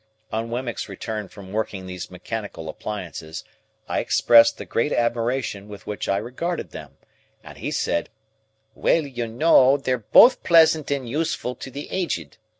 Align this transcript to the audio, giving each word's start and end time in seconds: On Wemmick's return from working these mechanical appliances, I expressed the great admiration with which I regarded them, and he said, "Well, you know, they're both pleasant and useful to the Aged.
On 0.31 0.49
Wemmick's 0.49 0.89
return 0.89 1.27
from 1.27 1.51
working 1.51 1.85
these 1.85 2.09
mechanical 2.09 2.69
appliances, 2.69 3.43
I 3.87 3.99
expressed 3.99 4.57
the 4.57 4.65
great 4.65 4.91
admiration 4.91 5.67
with 5.69 5.85
which 5.85 6.09
I 6.09 6.17
regarded 6.17 6.71
them, 6.71 6.97
and 7.43 7.59
he 7.59 7.69
said, 7.69 8.09
"Well, 8.73 9.05
you 9.05 9.27
know, 9.27 9.77
they're 9.77 9.99
both 9.99 10.41
pleasant 10.41 10.89
and 10.89 11.07
useful 11.07 11.53
to 11.53 11.69
the 11.69 11.87
Aged. 11.91 12.39